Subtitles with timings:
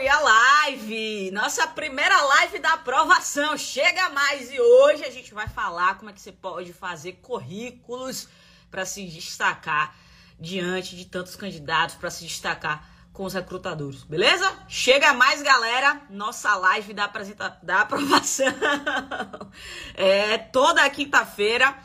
[0.00, 5.48] e a live, nossa primeira live da aprovação, chega mais e hoje a gente vai
[5.48, 8.28] falar como é que você pode fazer currículos
[8.70, 9.96] para se destacar
[10.38, 14.48] diante de tantos candidatos, para se destacar com os recrutadores, beleza?
[14.68, 17.58] Chega mais, galera, nossa live da, apresenta...
[17.60, 18.46] da aprovação.
[19.94, 21.76] é toda quinta-feira,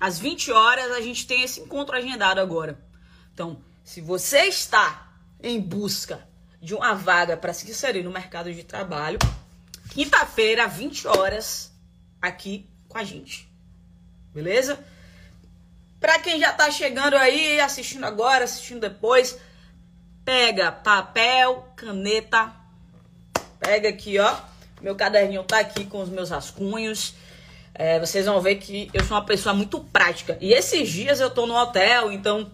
[0.00, 2.82] às 20 horas, a gente tem esse encontro agendado agora.
[3.34, 6.29] Então, se você está em busca
[6.60, 9.18] de uma vaga para se inserir no mercado de trabalho,
[9.90, 11.72] quinta-feira, 20 horas,
[12.20, 13.48] aqui com a gente.
[14.34, 14.78] Beleza?
[15.98, 19.38] Para quem já tá chegando aí, assistindo agora, assistindo depois,
[20.24, 22.52] pega papel, caneta,
[23.58, 24.36] pega aqui, ó.
[24.80, 27.14] Meu caderninho tá aqui com os meus rascunhos.
[27.74, 30.38] É, vocês vão ver que eu sou uma pessoa muito prática.
[30.40, 32.50] E esses dias eu tô no hotel, então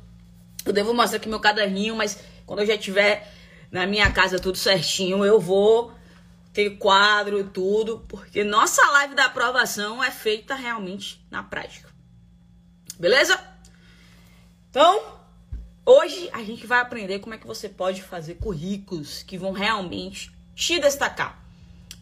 [0.65, 3.33] eu devo mostrar aqui meu caderninho, mas quando eu já tiver
[3.71, 5.93] na minha casa tudo certinho, eu vou
[6.53, 11.89] ter quadro e tudo, porque nossa live da aprovação é feita realmente na prática.
[12.99, 13.39] Beleza?
[14.71, 15.17] Então,
[15.89, 20.33] Hoje a gente vai aprender como é que você pode fazer currículos que vão realmente
[20.53, 21.41] te destacar.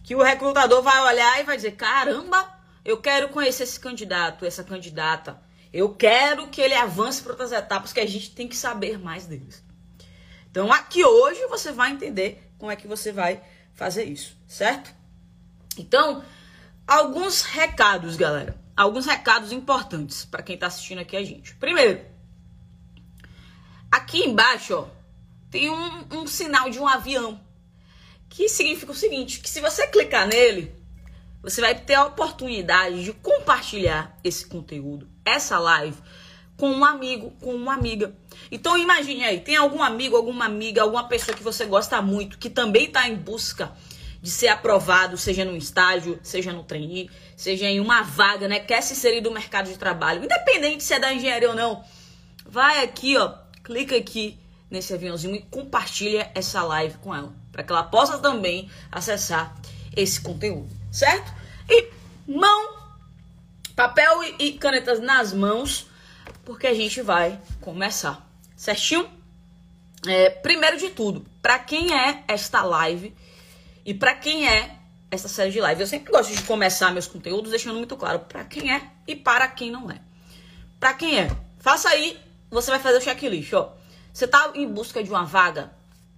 [0.02, 2.50] Que o recrutador vai olhar e vai dizer: caramba,
[2.82, 5.38] eu quero conhecer esse candidato, essa candidata.
[5.70, 9.26] Eu quero que ele avance para outras etapas que a gente tem que saber mais
[9.26, 9.62] deles.
[10.54, 14.94] Então aqui hoje você vai entender como é que você vai fazer isso, certo?
[15.76, 16.24] Então,
[16.86, 18.56] alguns recados, galera.
[18.76, 21.56] Alguns recados importantes para quem está assistindo aqui a gente.
[21.56, 22.04] Primeiro,
[23.94, 24.88] Aqui embaixo, ó,
[25.48, 27.40] tem um, um sinal de um avião.
[28.28, 30.74] Que significa o seguinte: que se você clicar nele,
[31.40, 35.96] você vai ter a oportunidade de compartilhar esse conteúdo, essa live,
[36.56, 38.12] com um amigo, com uma amiga.
[38.50, 42.50] Então imagine aí, tem algum amigo, alguma amiga, alguma pessoa que você gosta muito, que
[42.50, 43.72] também está em busca
[44.20, 48.58] de ser aprovado, seja no estágio, seja no trainee, seja em uma vaga, né?
[48.58, 51.84] Quer se inserir no mercado de trabalho, independente se é da engenharia ou não.
[52.46, 54.38] Vai aqui, ó, clica aqui
[54.70, 59.54] nesse aviãozinho e compartilha essa live com ela, para que ela possa também acessar
[59.94, 61.32] esse conteúdo, certo?
[61.68, 61.90] E
[62.26, 62.74] mão,
[63.76, 65.86] papel e canetas nas mãos,
[66.44, 68.26] porque a gente vai começar,
[68.64, 69.08] certinho?
[70.06, 73.14] É, primeiro de tudo, para quem é esta live
[73.84, 74.78] e para quem é
[75.10, 78.44] essa série de live, eu sempre gosto de começar meus conteúdos deixando muito claro para
[78.44, 80.00] quem é e para quem não é.
[80.80, 82.18] Para quem é, faça aí
[82.50, 83.72] você vai fazer o checklist, ó.
[84.12, 85.72] Você tá em busca de uma vaga?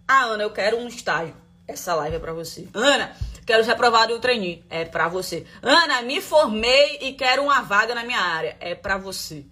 [0.07, 1.35] Ah, Ana, eu quero um estágio.
[1.67, 2.69] Essa live é para você.
[2.75, 4.65] Ana, quero ser aprovado em um trainee.
[4.69, 5.47] É para você.
[5.63, 8.57] Ana, me formei e quero uma vaga na minha área.
[8.61, 9.45] É para você.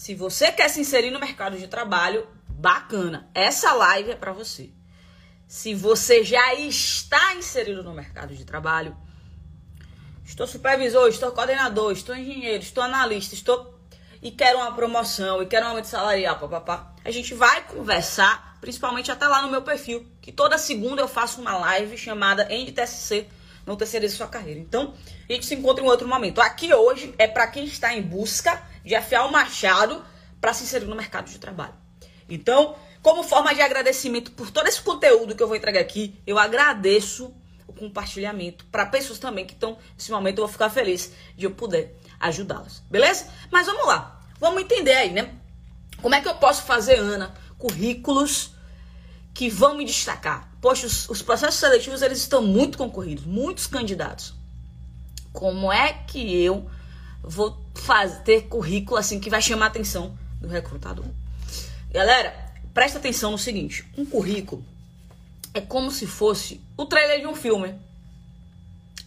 [0.00, 3.28] Se você quer se inserir no mercado de trabalho, bacana.
[3.34, 4.70] Essa live é para você.
[5.46, 8.96] Se você já está inserido no mercado de trabalho,
[10.24, 13.78] estou supervisor, estou coordenador, estou engenheiro, estou analista, estou
[14.22, 16.94] e quero uma promoção, e quero um aumento salarial, papapá.
[17.04, 21.42] A gente vai conversar, principalmente até lá no meu perfil, que toda segunda eu faço
[21.42, 23.28] uma live chamada NTSC,
[23.66, 24.60] não terceirize sua carreira.
[24.60, 24.94] Então,
[25.28, 26.40] a gente se encontra em outro momento.
[26.40, 30.04] Aqui hoje é para quem está em busca de afiar o machado
[30.40, 31.74] para se inserir no mercado de trabalho.
[32.28, 36.38] Então, como forma de agradecimento por todo esse conteúdo que eu vou entregar aqui, eu
[36.38, 37.34] agradeço
[37.66, 40.38] o compartilhamento para pessoas também que estão nesse momento.
[40.38, 42.82] Eu vou ficar feliz de eu poder ajudá-las.
[42.90, 43.26] Beleza?
[43.50, 44.20] Mas vamos lá.
[44.38, 45.34] Vamos entender aí, né?
[46.00, 48.52] Como é que eu posso fazer, Ana, currículos
[49.34, 50.50] que vão me destacar?
[50.60, 54.34] Poxa, os, os processos seletivos eles estão muito concorridos, muitos candidatos.
[55.32, 56.70] Como é que eu
[57.22, 61.06] vou fazer ter currículo assim que vai chamar a atenção do recrutador?
[61.90, 62.34] Galera,
[62.72, 64.64] presta atenção no seguinte: um currículo
[65.52, 67.74] é como se fosse o trailer de um filme.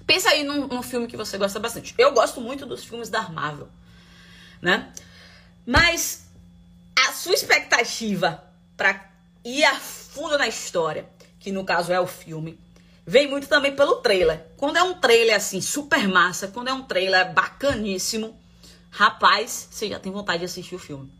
[0.05, 1.95] Pensa aí num, num, filme que você gosta bastante.
[1.97, 3.69] Eu gosto muito dos filmes da Marvel,
[4.61, 4.91] né?
[5.65, 6.27] Mas
[7.07, 8.43] a sua expectativa
[8.75, 9.09] para
[9.45, 11.07] ir a fundo na história,
[11.39, 12.59] que no caso é o filme,
[13.05, 14.47] vem muito também pelo trailer.
[14.57, 18.39] Quando é um trailer assim, super massa, quando é um trailer bacaníssimo,
[18.89, 21.11] rapaz, você já tem vontade de assistir o filme.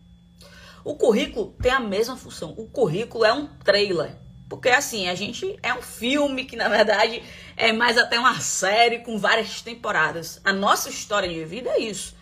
[0.84, 2.54] O currículo tem a mesma função.
[2.58, 4.16] O currículo é um trailer.
[4.50, 7.24] Porque assim, a gente é um filme que na verdade
[7.56, 10.40] é mais até uma série com várias temporadas.
[10.44, 12.16] A nossa história de vida é isso.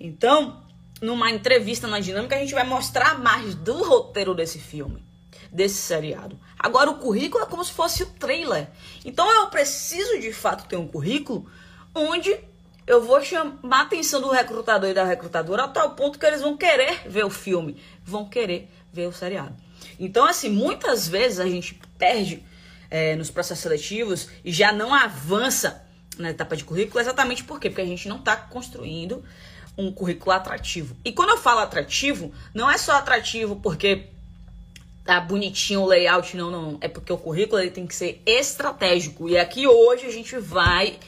[0.00, 0.64] Então,
[1.00, 5.04] numa entrevista na dinâmica, a gente vai mostrar mais do roteiro desse filme,
[5.52, 6.38] desse seriado.
[6.62, 8.68] Agora, o currículo é como se fosse o trailer.
[9.02, 11.50] Então, eu preciso de fato ter um currículo
[11.94, 12.38] onde
[12.86, 16.42] eu vou chamar a atenção do recrutador e da recrutadora a tal ponto que eles
[16.42, 19.56] vão querer ver o filme, vão querer ver o seriado.
[19.98, 22.44] Então, assim, muitas vezes a gente perde
[22.90, 25.82] é, nos processos seletivos e já não avança
[26.18, 27.70] na etapa de currículo, exatamente por quê?
[27.70, 29.24] Porque a gente não está construindo
[29.78, 30.94] um currículo atrativo.
[31.02, 34.08] E quando eu falo atrativo, não é só atrativo porque
[35.04, 36.78] tá bonitinho o layout, não, não.
[36.80, 39.28] É porque o currículo ele tem que ser estratégico.
[39.28, 40.98] E aqui hoje a gente vai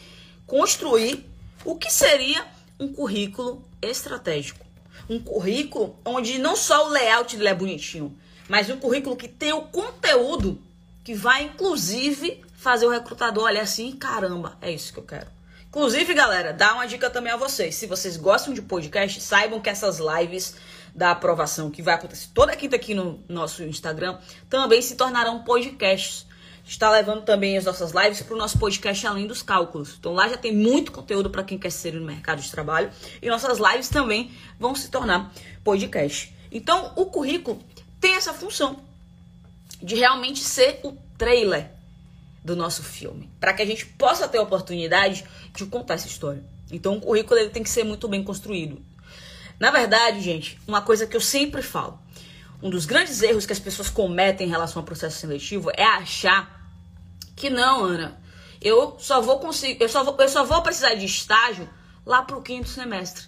[0.46, 1.24] construir
[1.64, 2.44] o que seria
[2.78, 4.64] um currículo estratégico.
[5.08, 8.16] Um currículo onde não só o layout dele é bonitinho,
[8.48, 10.60] mas um currículo que tem o conteúdo
[11.04, 15.26] que vai, inclusive, fazer o recrutador olhar assim, caramba, é isso que eu quero.
[15.68, 17.74] Inclusive, galera, dá uma dica também a vocês.
[17.74, 20.54] Se vocês gostam de podcast, saibam que essas lives
[20.94, 24.18] da aprovação que vai acontecer toda quinta aqui no nosso Instagram
[24.48, 26.26] também se tornarão podcasts.
[26.64, 29.96] Está levando também as nossas lives para o nosso podcast Além dos Cálculos.
[29.98, 32.90] Então lá já tem muito conteúdo para quem quer ser no mercado de trabalho.
[33.20, 34.30] E nossas lives também
[34.60, 35.32] vão se tornar
[35.64, 36.32] podcast.
[36.52, 37.58] Então o currículo
[38.00, 38.80] tem essa função
[39.82, 41.70] de realmente ser o trailer
[42.44, 45.24] do nosso filme, para que a gente possa ter a oportunidade
[45.54, 46.42] de contar essa história.
[46.70, 48.82] Então, o currículo ele tem que ser muito bem construído.
[49.62, 51.96] Na verdade, gente, uma coisa que eu sempre falo,
[52.60, 56.68] um dos grandes erros que as pessoas cometem em relação ao processo seletivo é achar
[57.36, 58.20] que não, Ana,
[58.60, 61.70] eu só vou conseguir, eu só vou, eu só vou precisar de estágio
[62.04, 63.26] lá pro quinto semestre.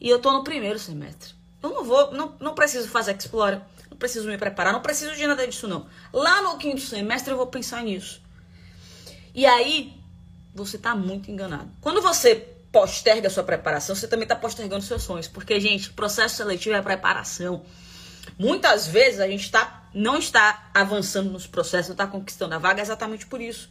[0.00, 1.34] E eu tô no primeiro semestre.
[1.60, 3.60] Eu não vou, não, não preciso fazer explore,
[3.90, 5.88] não preciso me preparar, não preciso de nada disso não.
[6.12, 8.22] Lá no quinto semestre eu vou pensar nisso.
[9.34, 9.92] E aí,
[10.54, 11.68] você está muito enganado.
[11.80, 15.28] Quando você posterga sua preparação, você também está postergando seus sonhos.
[15.28, 17.64] Porque, gente, processo seletivo é preparação.
[18.36, 22.82] Muitas vezes a gente tá, não está avançando nos processos, não está conquistando a vaga
[22.82, 23.70] exatamente por isso.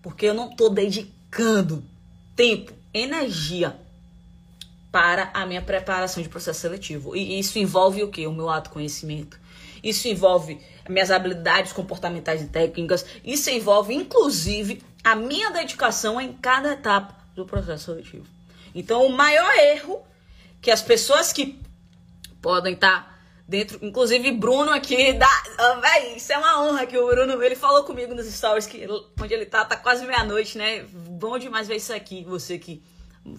[0.00, 1.84] Porque eu não estou dedicando
[2.34, 3.76] tempo, energia
[4.90, 7.14] para a minha preparação de processo seletivo.
[7.14, 8.26] E isso envolve o quê?
[8.26, 9.38] O meu autoconhecimento.
[9.82, 13.04] Isso envolve minhas habilidades comportamentais e técnicas.
[13.22, 18.26] Isso envolve, inclusive, a minha dedicação em cada etapa do processo seletivo.
[18.74, 20.02] Então, o maior erro
[20.60, 21.60] que as pessoas que
[22.40, 23.14] podem estar tá
[23.46, 25.28] dentro, inclusive Bruno aqui, da,
[25.60, 28.86] oh, véi, isso é uma honra que o Bruno, ele falou comigo nos stories que
[29.20, 30.84] onde ele tá, tá quase meia-noite, né?
[30.92, 32.82] Bom demais ver isso aqui, você que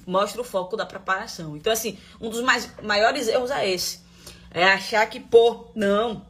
[0.06, 1.56] mostra o foco da preparação.
[1.56, 4.04] Então, assim, um dos mais, maiores erros é esse.
[4.52, 6.26] É achar que, pô, não,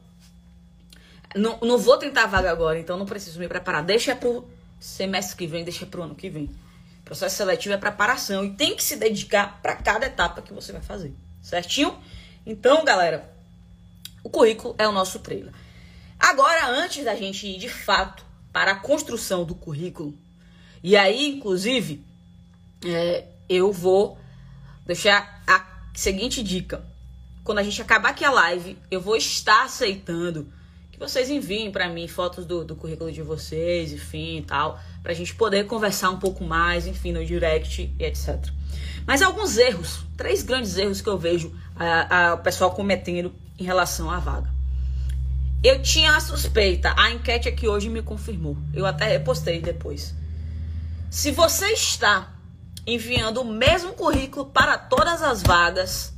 [1.36, 3.84] não, não vou tentar vaga agora, então não preciso me preparar.
[3.84, 4.48] Deixa pro
[4.80, 6.50] semestre que vem, deixa pro ano que vem.
[7.06, 10.82] Processo seletivo é preparação e tem que se dedicar para cada etapa que você vai
[10.82, 11.96] fazer, certinho?
[12.44, 13.32] Então, galera,
[14.24, 15.54] o currículo é o nosso trailer.
[16.20, 20.18] Agora, antes da gente ir de fato para a construção do currículo,
[20.82, 22.04] e aí, inclusive,
[22.84, 24.18] é, eu vou
[24.84, 25.64] deixar a
[25.94, 26.84] seguinte dica.
[27.44, 30.52] Quando a gente acabar aqui a live, eu vou estar aceitando
[30.92, 35.14] que vocês enviem para mim fotos do, do currículo de vocês, enfim, e tal, pra
[35.14, 38.44] gente poder conversar um pouco mais, enfim, no direct e etc.
[39.06, 41.54] Mas alguns erros, três grandes erros que eu vejo
[42.34, 44.50] o pessoal cometendo em relação à vaga.
[45.64, 48.58] Eu tinha a suspeita, a enquete aqui hoje me confirmou.
[48.74, 50.16] Eu até repostei depois.
[51.12, 52.34] Se você está
[52.88, 56.16] enviando o mesmo currículo para todas as vagas,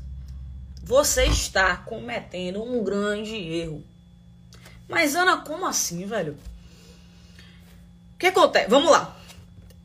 [0.81, 3.83] você está cometendo um grande erro.
[4.87, 6.37] Mas, Ana, como assim, velho?
[8.17, 8.67] O que acontece?
[8.67, 9.15] Vamos lá.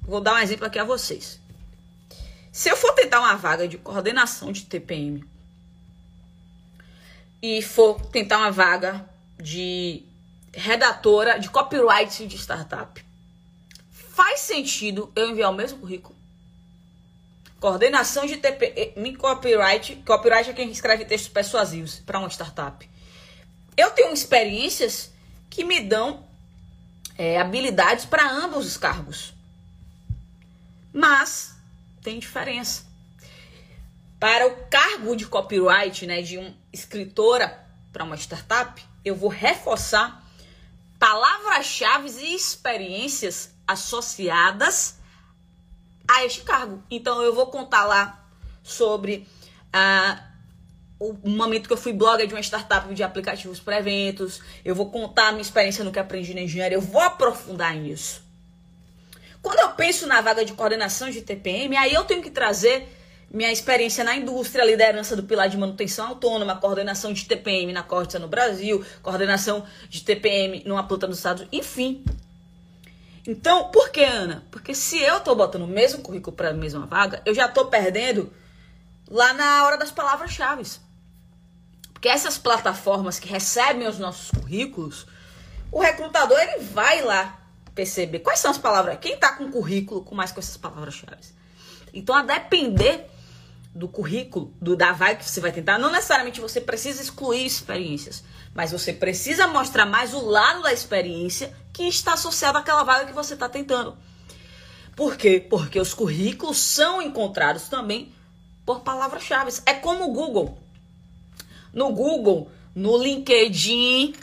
[0.00, 1.38] Vou dar um exemplo aqui a vocês.
[2.50, 5.22] Se eu for tentar uma vaga de coordenação de TPM
[7.42, 9.08] e for tentar uma vaga
[9.38, 10.02] de
[10.52, 13.04] redatora de copyright de startup,
[13.90, 16.16] faz sentido eu enviar o mesmo currículo?
[17.60, 22.90] Coordenação de TPM, copyright, copyright é quem escreve textos persuasivos para uma startup
[23.76, 25.10] eu tenho experiências
[25.48, 26.24] que me dão
[27.16, 29.34] é, habilidades para ambos os cargos.
[30.92, 31.56] Mas
[32.02, 32.84] tem diferença.
[34.18, 37.60] Para o cargo de copyright, né, de uma escritora
[37.92, 40.22] para uma startup, eu vou reforçar
[40.98, 44.96] palavras-chave e experiências associadas
[46.06, 46.82] a este cargo.
[46.90, 48.24] Então eu vou contar lá
[48.62, 49.26] sobre
[49.72, 50.31] a
[51.10, 54.90] o momento que eu fui blogger de uma startup de aplicativos para eventos, eu vou
[54.90, 58.22] contar a minha experiência no que aprendi na engenharia, eu vou aprofundar nisso.
[59.42, 62.88] Quando eu penso na vaga de coordenação de TPM, aí eu tenho que trazer
[63.28, 68.18] minha experiência na indústria, liderança do pilar de manutenção autônoma, coordenação de TPM na Corsa
[68.18, 72.04] no Brasil, coordenação de TPM numa planta nos Estados Unidos, enfim.
[73.26, 74.44] Então, por que, Ana?
[74.50, 77.66] Porque se eu tô botando o mesmo currículo para a mesma vaga, eu já tô
[77.66, 78.32] perdendo
[79.08, 80.62] lá na hora das palavras-chave.
[82.02, 85.06] Porque essas plataformas que recebem os nossos currículos,
[85.70, 87.38] o recrutador ele vai lá
[87.76, 88.98] perceber quais são as palavras.
[89.00, 91.22] Quem está com currículo com mais com essas palavras-chave?
[91.94, 93.08] Então, a depender
[93.72, 98.24] do currículo, do da vaga que você vai tentar, não necessariamente você precisa excluir experiências,
[98.52, 103.12] mas você precisa mostrar mais o lado da experiência que está associado àquela vaga que
[103.12, 103.96] você está tentando.
[104.96, 105.38] Por quê?
[105.38, 108.12] Porque os currículos são encontrados também
[108.66, 109.52] por palavras-chave.
[109.64, 110.61] É como o Google.
[111.72, 114.14] No Google, no LinkedIn,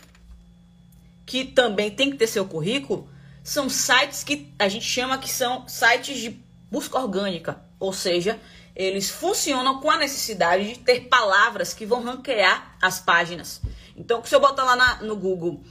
[1.25, 3.09] que também tem que ter seu currículo,
[3.43, 6.39] são sites que a gente chama que são sites de
[6.71, 8.39] busca orgânica, ou seja,
[8.75, 13.61] eles funcionam com a necessidade de ter palavras que vão ranquear as páginas.
[13.95, 15.61] Então, se eu botar lá na, no Google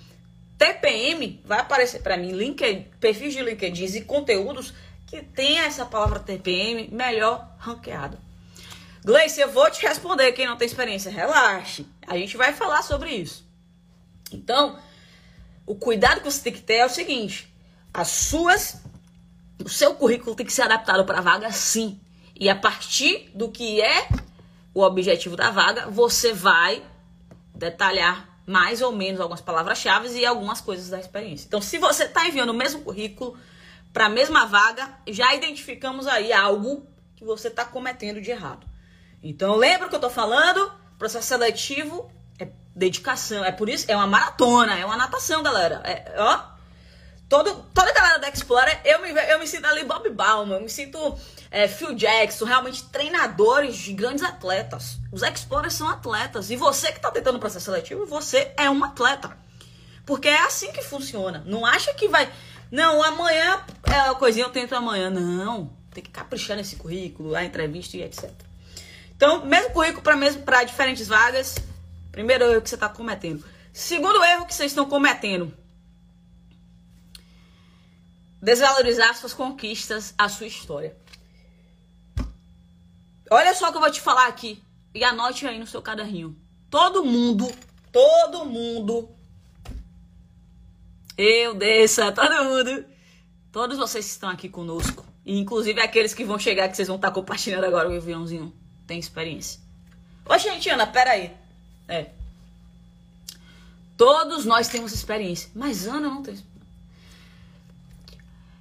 [0.58, 2.36] TPM, vai aparecer para mim
[3.00, 4.74] perfis de LinkedIn e conteúdos
[5.06, 8.18] que tenha essa palavra TPM melhor ranqueado.
[9.04, 11.10] Gleice, eu vou te responder quem não tem experiência.
[11.10, 11.86] Relaxe.
[12.06, 13.46] A gente vai falar sobre isso.
[14.32, 14.78] Então,
[15.66, 17.52] o cuidado que você tem que ter é o seguinte:
[17.92, 18.82] as suas
[19.64, 22.00] o seu currículo tem que ser adaptado para a vaga sim.
[22.38, 24.08] E a partir do que é
[24.72, 26.82] o objetivo da vaga, você vai
[27.54, 31.46] detalhar mais ou menos algumas palavras-chave e algumas coisas da experiência.
[31.46, 33.36] Então, se você está enviando o mesmo currículo
[33.92, 36.86] para a mesma vaga, já identificamos aí algo
[37.16, 38.67] que você está cometendo de errado.
[39.22, 40.72] Então, lembra o que eu estou falando?
[40.98, 45.80] Processo seletivo é dedicação, é por isso, é uma maratona, é uma natação, galera.
[45.84, 46.58] É, ó,
[47.28, 50.62] Todo, toda a galera da Explorer, eu me, eu me sinto ali Bob Bauman, eu
[50.62, 50.98] me sinto
[51.50, 54.98] é, Phil Jackson, realmente treinadores de grandes atletas.
[55.12, 56.50] Os Explorers são atletas.
[56.50, 59.36] E você que está tentando o processo seletivo, você é um atleta.
[60.06, 61.42] Porque é assim que funciona.
[61.44, 62.32] Não acha que vai.
[62.70, 65.10] Não, amanhã é a coisinha eu tento amanhã.
[65.10, 65.70] Não.
[65.90, 68.30] Tem que caprichar nesse currículo, a entrevista e etc.
[69.18, 71.56] Então, mesmo currículo para mesmo para diferentes vagas.
[72.12, 73.44] Primeiro erro que você está cometendo.
[73.72, 75.52] Segundo erro que vocês estão cometendo
[78.40, 80.96] desvalorizar suas conquistas, a sua história.
[83.28, 84.62] Olha só o que eu vou te falar aqui.
[84.94, 86.36] E anote aí no seu caderninho.
[86.70, 87.50] Todo mundo,
[87.90, 89.10] todo mundo.
[91.16, 92.84] Eu, Dessa, todo mundo.
[93.50, 95.04] Todos vocês que estão aqui conosco.
[95.26, 98.56] Inclusive aqueles que vão chegar, que vocês vão estar compartilhando agora o aviãozinho.
[98.88, 99.60] Tem experiência.
[100.24, 101.36] Ô, gente, Ana, pera aí.
[101.86, 102.10] É.
[103.98, 105.50] Todos nós temos experiência.
[105.54, 106.42] Mas Ana não tem.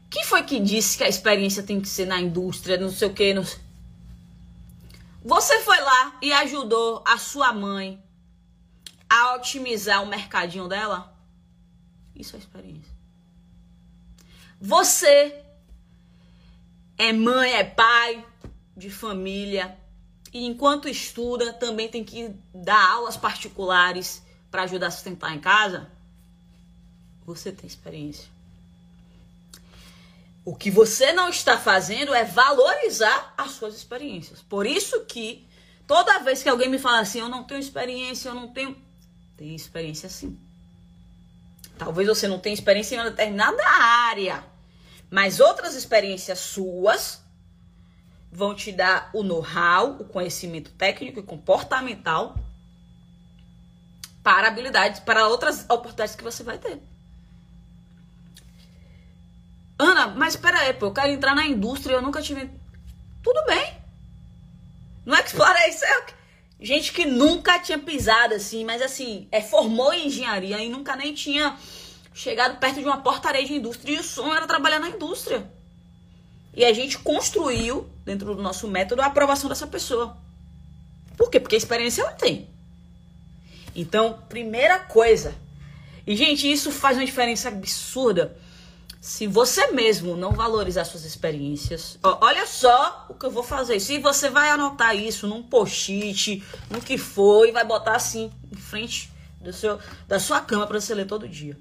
[0.10, 3.14] Quem foi que disse que a experiência tem que ser na indústria, não sei o
[3.14, 3.34] que?
[3.34, 3.46] Não...
[5.24, 8.04] Você foi lá e ajudou a sua mãe
[9.10, 11.16] a otimizar o mercadinho dela?
[12.14, 12.92] Isso é experiência.
[14.60, 15.42] Você
[16.98, 18.26] é mãe, é pai
[18.76, 19.78] de família
[20.34, 25.90] e enquanto estuda também tem que dar aulas particulares para ajudar a sustentar em casa?
[27.26, 28.30] Você tem experiência.
[30.46, 34.42] O que você não está fazendo é valorizar as suas experiências.
[34.42, 35.46] Por isso que
[35.86, 38.78] toda vez que alguém me fala assim, eu não tenho experiência, eu não tenho.
[39.36, 40.40] Tem experiência sim.
[41.78, 44.44] Talvez você não tenha experiência em uma determinada área,
[45.12, 47.22] mas outras experiências suas
[48.32, 52.36] vão te dar o know-how, o conhecimento técnico e comportamental
[54.24, 56.82] para habilidades, para outras oportunidades que você vai ter.
[59.80, 62.50] Ana, mas espera aí, eu quero entrar na indústria, eu nunca tive.
[63.24, 63.78] Tudo bem.
[65.06, 66.06] Não é que explorar isso é
[66.60, 71.14] gente que nunca tinha pisado assim, mas assim, é formou em engenharia e nunca nem
[71.14, 71.56] tinha
[72.14, 75.50] chegado perto de uma portaria de indústria e o sonho era trabalhar na indústria.
[76.58, 80.18] E a gente construiu dentro do nosso método a aprovação dessa pessoa.
[81.16, 81.40] Por quê?
[81.40, 82.50] Porque a experiência ela tem.
[83.76, 85.36] Então, primeira coisa.
[86.06, 88.36] E gente, isso faz uma diferença absurda
[89.00, 93.80] se você mesmo não valorizar suas experiências, ó, olha só o que eu vou fazer.
[93.80, 98.58] Se você vai anotar isso num post-it, no que for, e vai botar assim em
[98.58, 101.58] frente do seu, da sua cama para você ler todo dia.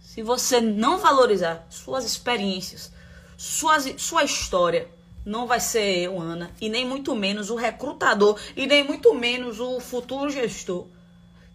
[0.00, 2.92] Se você não valorizar suas experiências,
[3.36, 4.88] suas, sua história,
[5.24, 9.60] não vai ser eu, Ana, e nem muito menos o recrutador, e nem muito menos
[9.60, 10.86] o futuro gestor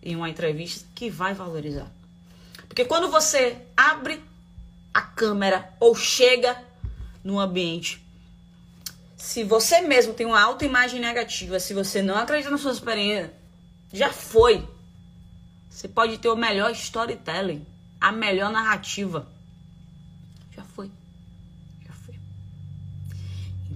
[0.03, 1.91] em uma entrevista que vai valorizar.
[2.67, 4.21] Porque quando você abre
[4.93, 6.61] a câmera ou chega
[7.23, 8.03] no ambiente.
[9.15, 13.33] Se você mesmo tem uma autoimagem negativa, se você não acredita na sua experiência,
[13.93, 14.67] já foi.
[15.69, 17.65] Você pode ter o melhor storytelling,
[17.99, 19.27] a melhor narrativa.
[20.55, 20.91] Já foi.
[21.85, 22.15] Já foi.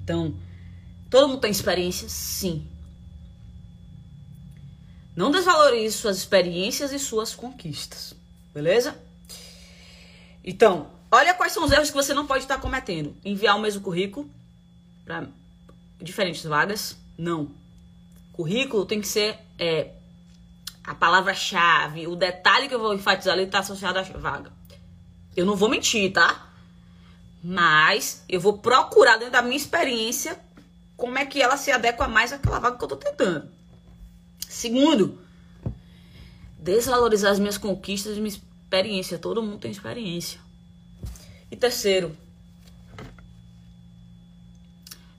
[0.05, 0.35] Então,
[1.09, 2.07] todo mundo tem experiência?
[2.07, 2.67] Sim.
[5.15, 8.13] Não desvalorize suas experiências e suas conquistas.
[8.53, 8.95] Beleza?
[10.43, 13.15] Então, olha quais são os erros que você não pode estar cometendo.
[13.25, 14.29] Enviar o mesmo currículo
[15.03, 15.27] para
[16.00, 16.95] diferentes vagas.
[17.17, 17.50] Não.
[18.31, 19.89] Currículo tem que ser é,
[20.83, 24.51] a palavra-chave, o detalhe que eu vou enfatizar ali está associado à vaga.
[25.35, 26.44] Eu não vou mentir, tá?
[27.47, 30.35] Mas eu vou procurar dentro da minha experiência
[30.97, 33.47] como é que ela se adequa mais àquela vaga que eu tô tentando.
[34.49, 35.21] Segundo,
[36.57, 39.19] desvalorizar as minhas conquistas e minha experiência.
[39.19, 40.39] Todo mundo tem experiência.
[41.51, 42.17] E terceiro,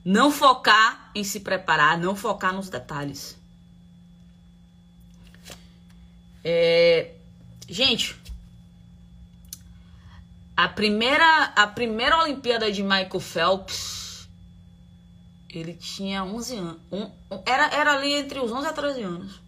[0.03, 3.37] não focar em se preparar, não focar nos detalhes.
[6.43, 7.13] É,
[7.69, 8.17] gente,
[10.57, 14.27] a primeira, a primeira Olimpíada de Michael Phelps,
[15.47, 16.81] ele tinha 11 anos.
[16.91, 17.11] Um,
[17.45, 19.39] era, era ali entre os 11 e 13 anos.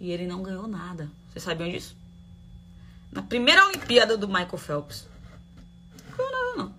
[0.00, 1.10] E ele não ganhou nada.
[1.28, 1.96] Vocês sabiam disso?
[3.10, 5.08] Na primeira Olimpíada do Michael Phelps.
[6.16, 6.74] Não nada, não.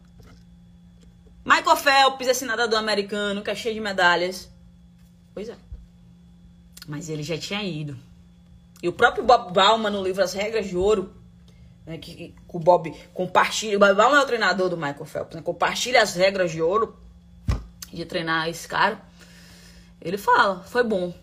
[1.44, 4.50] Michael Phelps, esse nadador americano que é cheio de medalhas.
[5.34, 5.58] Pois é.
[6.88, 7.98] Mas ele já tinha ido.
[8.82, 11.14] E o próprio Bob Bauman, no livro As Regras de Ouro,
[11.86, 13.78] né, que, que, o Bob compartilha.
[13.78, 16.98] O Bob Bauman é o treinador do Michael Phelps, né, compartilha as regras de ouro
[17.92, 19.00] de treinar esse cara.
[20.02, 21.14] Ele fala, foi bom.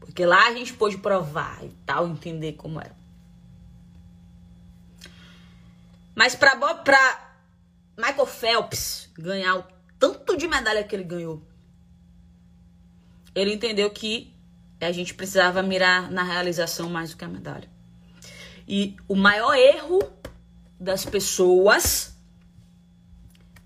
[0.00, 2.94] Porque lá a gente pôde provar e tal, entender como era.
[6.14, 7.34] Mas pra, pra
[7.98, 9.64] Michael Phelps ganhar o
[9.98, 11.42] tanto de medalha que ele ganhou,
[13.34, 14.34] ele entendeu que
[14.80, 17.75] a gente precisava mirar na realização mais do que a medalha.
[18.66, 20.00] E o maior erro
[20.78, 22.16] das pessoas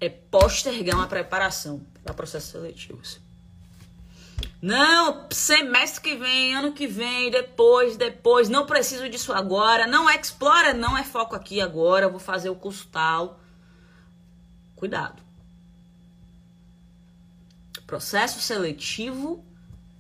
[0.00, 3.21] é postergar uma preparação para processos seletivos.
[4.62, 9.87] Não, semestre que vem, ano que vem, depois, depois, não preciso disso agora.
[9.87, 13.40] Não é explora, não é foco aqui agora, vou fazer o curso tal.
[14.76, 15.23] Cuidado.
[17.87, 19.44] Processo seletivo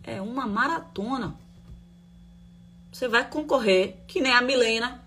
[0.04, 1.36] é uma maratona.
[2.92, 5.02] Você vai concorrer, que nem a Milena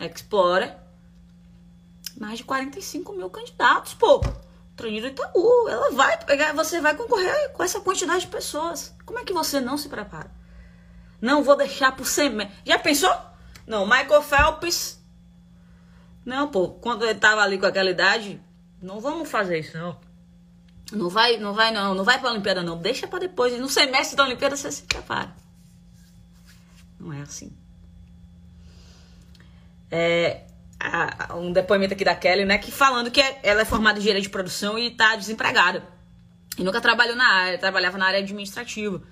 [0.00, 0.76] Explorer,
[2.18, 4.20] mais de 45 mil candidatos, pô.
[4.76, 8.94] Treininho do Itaú, ela vai pegar, você vai concorrer com essa quantidade de pessoas.
[9.04, 10.30] Como é que você não se prepara?
[11.20, 12.56] Não vou deixar por semestre.
[12.64, 13.14] Já pensou?
[13.66, 15.02] Não, Michael Phelps.
[16.24, 18.40] Não, pô, quando ele tava ali com aquela idade,
[18.80, 19.98] não vamos fazer isso, não.
[20.92, 23.58] Não vai, não vai não, não vai para a Olimpíada não, deixa para depois.
[23.58, 25.34] No semestre da Olimpíada você se prepara.
[26.98, 27.56] Não é assim.
[29.90, 30.44] É,
[30.78, 34.22] a, um depoimento aqui da Kelly, né, que falando que ela é formada em engenharia
[34.22, 35.86] de produção e tá desempregada.
[36.58, 39.02] E nunca trabalhou na área, trabalhava na área administrativa.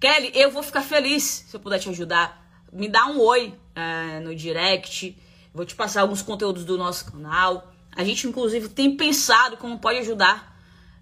[0.00, 2.42] Kelly, eu vou ficar feliz se eu puder te ajudar.
[2.72, 5.16] Me dá um oi é, no direct.
[5.52, 7.72] Vou te passar alguns conteúdos do nosso canal.
[7.94, 10.56] A gente, inclusive, tem pensado como pode ajudar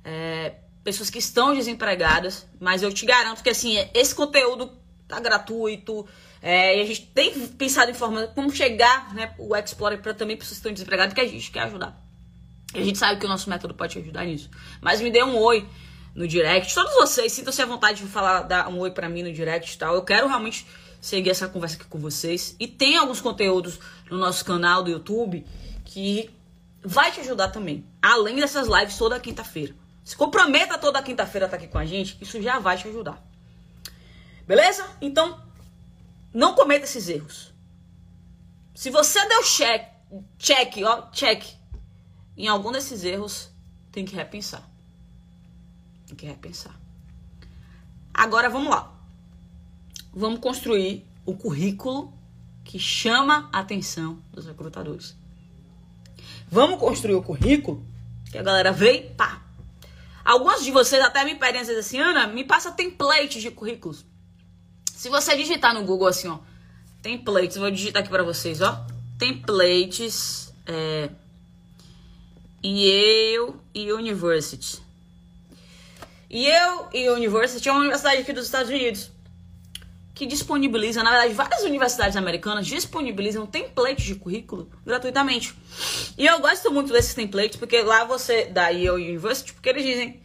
[0.05, 4.71] é, pessoas que estão desempregadas, mas eu te garanto que assim, esse conteúdo
[5.17, 6.07] tá gratuito.
[6.41, 10.37] É, e a gente tem pensado em forma como chegar né, o Explorer para também
[10.37, 12.01] pessoas que estão desempregadas, que a gente quer ajudar.
[12.75, 14.51] E a gente sabe que o nosso método pode ajudar nisso.
[14.81, 15.69] Mas me dê um oi
[16.15, 16.75] no direct.
[16.75, 19.79] Todos vocês, sintam-se à vontade de falar, dar um oi para mim no direct e
[19.79, 19.95] tal.
[19.95, 20.67] Eu quero realmente
[21.01, 22.57] seguir essa conversa aqui com vocês.
[22.59, 23.79] E tem alguns conteúdos
[24.11, 25.45] no nosso canal do YouTube
[25.85, 26.31] que
[26.83, 27.85] vai te ajudar também.
[28.01, 29.75] Além dessas lives toda quinta-feira.
[30.05, 33.23] Se comprometa toda quinta-feira estar tá aqui com a gente, isso já vai te ajudar.
[34.47, 34.89] Beleza?
[35.01, 35.41] Então,
[36.33, 37.53] não cometa esses erros.
[38.75, 39.89] Se você deu check,
[40.39, 41.45] check, ó, check
[42.37, 43.51] em algum desses erros,
[43.91, 44.69] tem que repensar.
[46.07, 46.75] Tem que repensar.
[48.13, 48.93] Agora vamos lá.
[50.13, 52.13] Vamos construir o currículo
[52.65, 55.17] que chama a atenção dos recrutadores.
[56.49, 57.87] Vamos construir o currículo
[58.31, 59.43] que a galera vê e pá,
[60.25, 64.05] Alguns de vocês até me pedem às vezes assim, Ana, me passa templates de currículos.
[65.03, 66.39] Se você digitar no Google assim, ó,
[67.03, 68.87] templates, vou digitar aqui para vocês, ó,
[69.19, 71.11] templates, é,
[72.65, 74.81] Yale University.
[76.33, 79.11] Yale University é uma universidade aqui dos Estados Unidos
[80.15, 85.53] que disponibiliza, na verdade, várias universidades americanas disponibilizam templates de currículo gratuitamente.
[86.17, 90.22] E eu gosto muito desses templates, porque lá você dá Yale University, porque eles dizem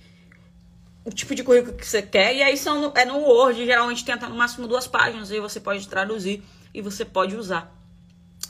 [1.07, 4.15] o tipo de currículo que você quer, e aí são, é no Word, geralmente tem
[4.15, 6.43] no máximo duas páginas, aí você pode traduzir
[6.73, 7.73] e você pode usar.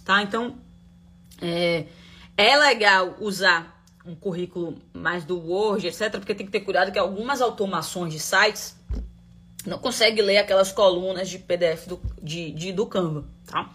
[0.03, 0.21] Tá?
[0.21, 0.57] Então,
[1.41, 1.85] é,
[2.35, 6.99] é legal usar um currículo mais do Word, etc., porque tem que ter cuidado que
[6.99, 8.75] algumas automações de sites
[9.65, 13.69] não consegue ler aquelas colunas de PDF do, de, de, do Canva, tá?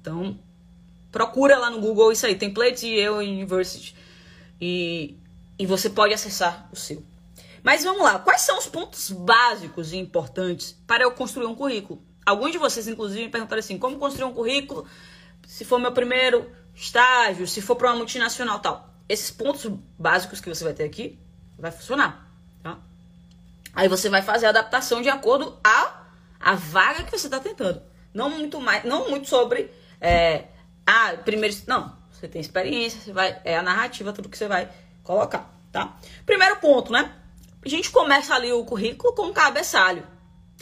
[0.00, 0.38] Então,
[1.10, 3.94] Procura lá no Google isso aí, Templates e eu University.
[4.60, 5.16] E,
[5.58, 7.02] e você pode acessar o seu.
[7.62, 12.02] Mas vamos lá, quais são os pontos básicos e importantes para eu construir um currículo?
[12.24, 14.86] Alguns de vocês, inclusive, me perguntaram assim: como construir um currículo?
[15.46, 18.88] Se for meu primeiro estágio, se for para uma multinacional tal.
[19.08, 19.66] Esses pontos
[19.98, 21.18] básicos que você vai ter aqui
[21.58, 22.30] vai funcionar.
[22.62, 22.78] Tá?
[23.74, 26.04] Aí você vai fazer a adaptação de acordo a,
[26.38, 27.82] a vaga que você está tentando.
[28.14, 29.70] Não muito mais, não muito sobre.
[30.00, 30.44] É,
[30.86, 31.56] ah, primeiro.
[31.66, 33.40] Não, você tem experiência, você vai.
[33.44, 34.68] É a narrativa, tudo que você vai
[35.02, 35.52] colocar.
[35.72, 35.96] Tá?
[36.24, 37.19] Primeiro ponto, né?
[37.64, 40.06] A gente começa ali o currículo com um cabeçalho.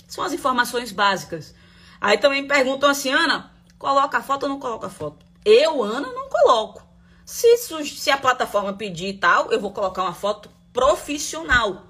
[0.06, 1.54] São as informações básicas.
[2.00, 5.24] Aí também perguntam assim, Ana, coloca a foto ou não coloca a foto?
[5.44, 6.86] Eu, Ana, não coloco.
[7.24, 11.86] Se, se a plataforma pedir e tal, eu vou colocar uma foto profissional,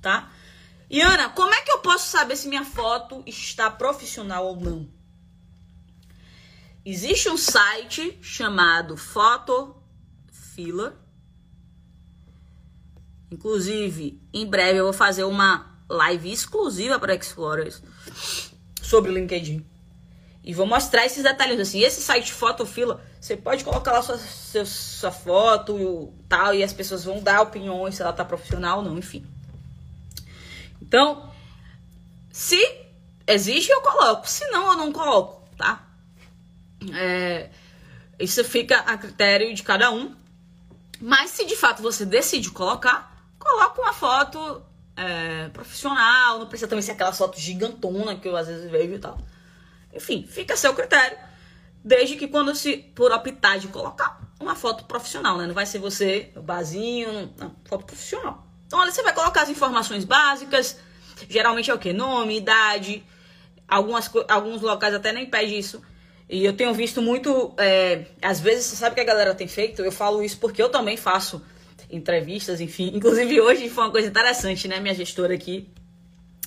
[0.00, 0.30] tá?
[0.88, 4.88] E Ana, como é que eu posso saber se minha foto está profissional ou não?
[6.84, 10.94] Existe um site chamado Photofiller.
[13.30, 17.82] Inclusive, em breve eu vou fazer uma live exclusiva para Explorers
[18.82, 19.64] sobre LinkedIn.
[20.42, 21.80] E vou mostrar esses detalhes assim.
[21.80, 26.72] Esse site Fotofila, você pode colocar lá sua, sua, sua foto e tal, e as
[26.72, 29.24] pessoas vão dar opiniões se ela tá profissional ou não, enfim.
[30.80, 31.30] Então,
[32.32, 32.58] se
[33.26, 34.28] existe, eu coloco.
[34.28, 35.86] Se não, eu não coloco, tá?
[36.94, 37.50] É,
[38.18, 40.16] isso fica a critério de cada um.
[41.00, 43.09] Mas se de fato você decide colocar,
[43.40, 44.62] coloca uma foto
[44.96, 48.98] é, profissional, não precisa também ser aquela foto gigantona que eu às vezes vejo e
[48.98, 49.18] tal.
[49.92, 51.18] Enfim, fica a seu critério.
[51.82, 55.46] Desde que quando se por optar de colocar uma foto profissional, né?
[55.46, 58.46] Não vai ser você, o barzinho, não, foto profissional.
[58.66, 60.78] Então, olha, você vai colocar as informações básicas.
[61.28, 61.92] Geralmente é o quê?
[61.92, 63.02] Nome, idade.
[63.66, 65.82] Algumas, alguns locais até nem pede isso.
[66.28, 67.54] E eu tenho visto muito.
[67.56, 69.82] É, às vezes, você sabe que a galera tem feito?
[69.82, 71.42] Eu falo isso porque eu também faço
[71.90, 72.92] entrevistas, enfim.
[72.94, 74.80] Inclusive, hoje foi uma coisa interessante, né?
[74.80, 75.68] Minha gestora aqui,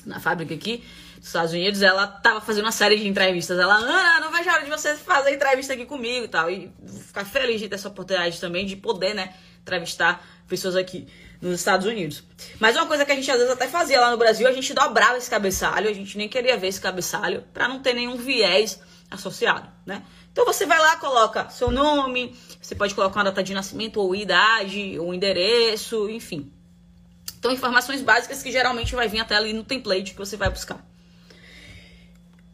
[0.05, 0.83] na fábrica aqui,
[1.17, 3.57] dos Estados Unidos, ela tava fazendo uma série de entrevistas.
[3.57, 6.49] Ela, Ana, não vejo a hora de você fazer entrevista aqui comigo e tal.
[6.49, 6.71] E
[7.07, 11.07] ficar feliz de ter essa oportunidade também de poder, né, entrevistar pessoas aqui
[11.41, 12.23] nos Estados Unidos.
[12.59, 14.73] Mas uma coisa que a gente às vezes até fazia lá no Brasil, a gente
[14.73, 18.79] dobrava esse cabeçalho, a gente nem queria ver esse cabeçalho para não ter nenhum viés
[19.11, 20.03] associado, né?
[20.33, 24.13] Então você vai lá, coloca seu nome, você pode colocar uma data de nascimento ou
[24.13, 26.51] idade, ou endereço, enfim.
[27.39, 30.85] Então informações básicas que geralmente vai vir até ali no template que você vai buscar.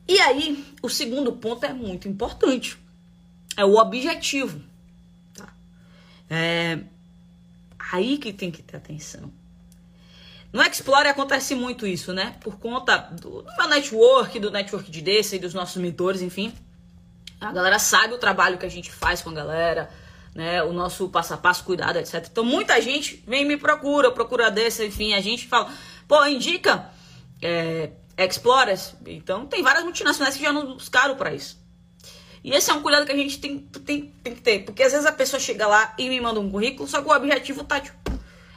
[0.07, 2.77] E aí, o segundo ponto é muito importante.
[3.55, 4.61] É o objetivo.
[5.33, 5.53] Tá?
[6.29, 6.79] É
[7.91, 9.31] aí que tem que ter atenção.
[10.51, 12.35] No Explorer acontece muito isso, né?
[12.41, 16.53] Por conta do, do network, do network de desse e dos nossos mentores, enfim.
[17.39, 19.89] A galera sabe o trabalho que a gente faz com a galera,
[20.35, 20.61] né?
[20.63, 22.27] O nosso passo a passo, cuidado, etc.
[22.29, 25.13] Então muita gente vem me procura, procura desse, enfim.
[25.13, 25.71] A gente fala,
[26.07, 26.89] pô, indica
[27.41, 28.95] é, Explorers.
[29.05, 31.57] Então, tem várias multinacionais que já nos buscaram para isso.
[32.43, 34.59] E esse é um cuidado que a gente tem, tem, tem que ter.
[34.65, 37.15] Porque às vezes a pessoa chega lá e me manda um currículo, só que o
[37.15, 37.97] objetivo tá, tipo,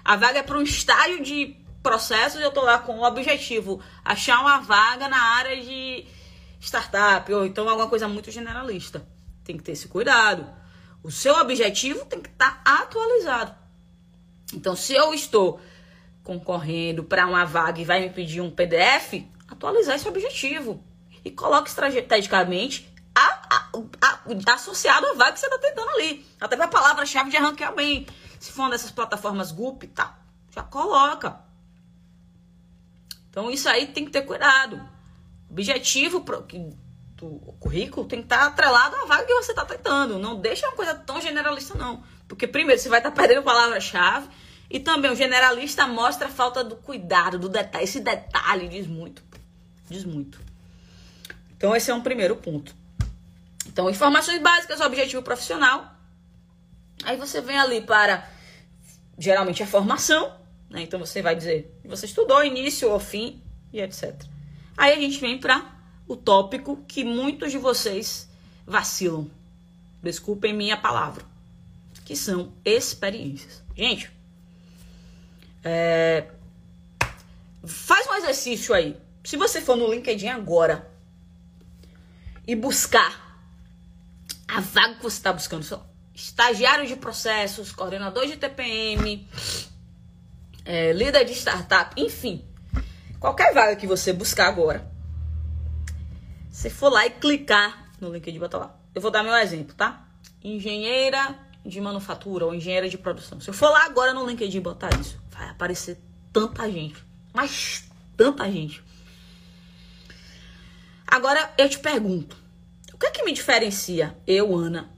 [0.05, 3.81] a vaga é para um estágio de processos e eu tô lá com o objetivo
[4.05, 6.07] achar uma vaga na área de
[6.62, 9.07] startup ou então alguma coisa muito generalista.
[9.44, 10.46] Tem que ter esse cuidado.
[11.03, 13.55] O seu objetivo tem que estar tá atualizado.
[14.55, 15.61] Então, se eu estou
[16.22, 20.83] concorrendo para uma vaga e vai me pedir um PDF, atualizar esse objetivo.
[21.25, 23.68] E coloque estrategicamente a, a,
[24.01, 26.25] a, associado à vaga que você está tentando ali.
[26.40, 28.07] Até para a palavra-chave de arrancar bem.
[28.38, 30.18] Se for uma dessas plataformas GUP, tá,
[30.51, 31.40] já coloca.
[33.31, 34.91] Então isso aí tem que ter cuidado.
[35.52, 36.24] Objetivo
[37.14, 40.18] do currículo tem que estar tá atrelado à vaga que você está tentando.
[40.18, 42.02] Não deixa uma coisa tão generalista, não.
[42.26, 44.28] Porque primeiro você vai estar tá perdendo palavra-chave.
[44.70, 47.84] E também o generalista mostra a falta do cuidado, do detalhe.
[47.84, 49.22] Esse detalhe diz muito.
[49.90, 50.40] Diz muito.
[51.54, 52.74] Então, esse é um primeiro ponto.
[53.66, 55.94] Então, informações básicas, objetivo profissional.
[57.04, 58.26] Aí você vem ali para,
[59.18, 60.34] geralmente, a formação.
[60.70, 60.80] Né?
[60.80, 64.32] Então, você vai dizer, você estudou início ou fim e etc.
[64.76, 65.70] Aí a gente vem para
[66.06, 68.28] o tópico que muitos de vocês
[68.66, 69.30] vacilam.
[70.02, 71.24] Desculpem minha palavra.
[72.04, 73.62] Que são experiências.
[73.76, 74.11] Gente,
[75.62, 76.28] é...
[77.64, 78.96] faz um exercício aí.
[79.22, 80.90] Se você for no LinkedIn agora
[82.46, 83.40] e buscar
[84.48, 85.80] a vaga que você está buscando,
[86.12, 89.26] estagiário de processos, coordenador de TPM,
[90.64, 92.44] é, líder de startup, enfim,
[93.22, 94.87] qualquer vaga que você buscar agora,
[96.50, 100.06] você for lá e clicar no LinkedIn, bota lá eu vou dar meu exemplo, tá?
[100.42, 103.40] Engenheira de manufatura ou engenheira de produção.
[103.40, 105.98] Se eu for lá agora no LinkedIn botar isso, vai aparecer
[106.32, 107.02] tanta gente.
[107.32, 107.85] Mas
[108.16, 108.82] tanta gente.
[111.06, 112.37] Agora eu te pergunto,
[112.92, 114.90] o que é que me diferencia eu, Ana,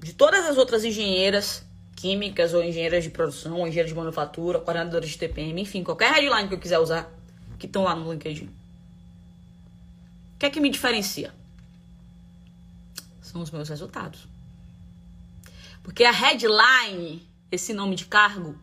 [0.00, 5.10] de todas as outras engenheiras químicas ou engenheiras de produção, ou engenheiras de manufatura, coordenadoras
[5.10, 7.12] de TPM, enfim, qualquer headline que eu quiser usar,
[7.62, 8.46] que estão lá no LinkedIn.
[8.46, 8.50] O
[10.40, 11.32] que é que me diferencia?
[13.20, 14.26] São os meus resultados.
[15.80, 18.58] Porque a headline, esse nome de cargo,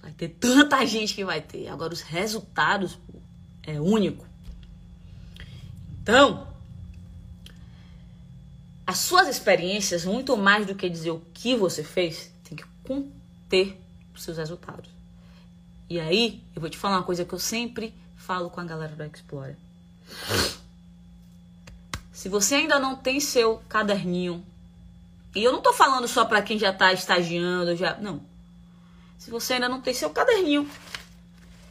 [0.00, 1.66] vai ter tanta gente que vai ter.
[1.66, 3.18] Agora, os resultados pô,
[3.64, 4.24] é único.
[6.00, 6.46] Então,
[8.86, 13.76] as suas experiências, muito mais do que dizer o que você fez, tem que conter
[14.14, 14.91] os seus resultados.
[15.92, 18.96] E aí, eu vou te falar uma coisa que eu sempre falo com a galera
[18.96, 19.58] do Explorer.
[22.10, 24.42] Se você ainda não tem seu caderninho,
[25.34, 28.24] e eu não tô falando só para quem já tá estagiando, já, não.
[29.18, 30.66] Se você ainda não tem seu caderninho.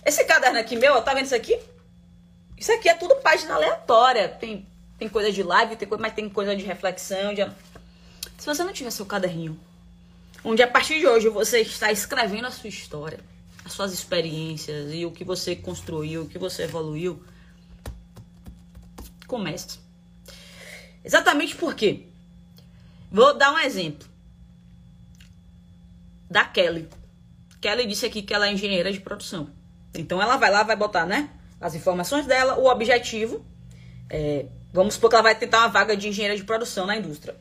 [0.05, 1.59] Esse caderno aqui meu, ó, tá vendo isso aqui?
[2.55, 4.29] Isso aqui é tudo página aleatória.
[4.29, 4.67] Tem
[4.99, 7.33] tem coisa de live, tem coisa, mas tem coisa de reflexão.
[7.33, 7.43] De...
[8.37, 9.59] Se você não tiver seu caderninho,
[10.43, 13.19] onde a partir de hoje você está escrevendo a sua história,
[13.71, 17.23] as suas experiências e o que você construiu, o que você evoluiu,
[19.25, 19.79] comece.
[21.03, 22.07] Exatamente porque
[23.09, 24.07] vou dar um exemplo
[26.29, 26.87] da Kelly.
[27.59, 29.49] Kelly disse aqui que ela é engenheira de produção.
[29.93, 31.29] Então ela vai lá, vai botar, né?
[31.59, 33.45] As informações dela, o objetivo,
[34.09, 37.35] é, Vamos supor que ela vai tentar uma vaga de engenheira de produção na indústria.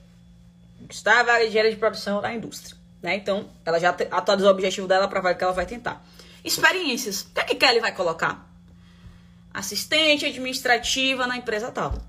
[0.89, 2.77] Está a vaga de engenheira de produção na indústria.
[3.01, 3.15] Né?
[3.15, 6.05] Então, ela já atualizou o objetivo dela para a vaga que ela vai tentar.
[6.45, 7.23] Experiências.
[7.23, 8.49] O que, é que Kelly vai colocar?
[9.53, 12.01] Assistente administrativa na empresa tal.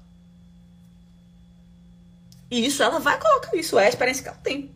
[2.50, 3.56] E isso ela vai colocar.
[3.56, 4.72] Isso é a experiência que ela tem.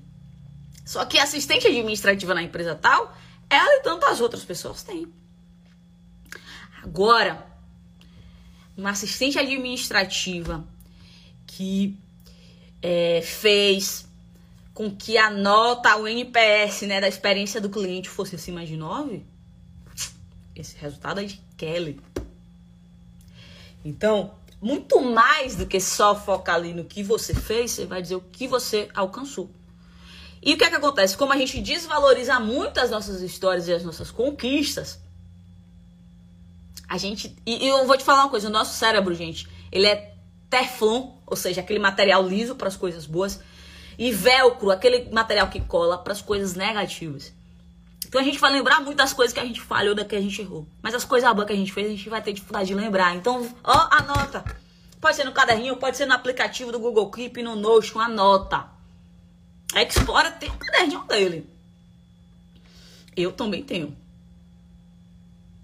[0.86, 3.16] Só que assistente administrativa na empresa tal,
[3.50, 5.12] ela e tantas outras pessoas têm.
[6.84, 7.46] Agora,
[8.78, 10.64] uma assistente administrativa
[11.48, 11.98] que
[12.82, 14.08] é, fez
[14.74, 19.26] com que a nota, o NPS né, da experiência do cliente fosse acima de 9,
[20.56, 22.00] esse resultado é de Kelly.
[23.84, 28.16] Então, muito mais do que só focar ali no que você fez, você vai dizer
[28.16, 29.50] o que você alcançou.
[30.42, 31.18] E o que é que acontece?
[31.18, 35.00] Como a gente desvaloriza muito as nossas histórias e as nossas conquistas,
[36.88, 37.36] a gente.
[37.46, 40.14] E, eu vou te falar uma coisa: o nosso cérebro, gente, ele é
[40.50, 43.40] teflon, ou seja, aquele material liso para as coisas boas,
[43.98, 47.34] e velcro, aquele material que cola para as coisas negativas.
[48.16, 50.22] Então a gente vai lembrar muito das coisas que a gente falhou, da que a
[50.22, 50.66] gente errou.
[50.82, 53.14] Mas as coisas boas que a gente fez, a gente vai ter dificuldade de lembrar.
[53.14, 54.42] Então, ó, anota.
[55.02, 58.70] Pode ser no caderninho, pode ser no aplicativo do Google Keep, no Notion, anota.
[59.74, 61.50] A Explora tem um caderninho dele.
[63.18, 63.98] Eu também tenho.